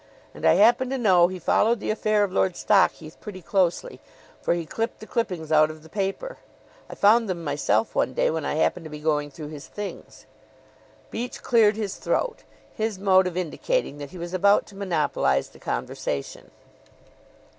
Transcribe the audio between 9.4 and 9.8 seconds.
his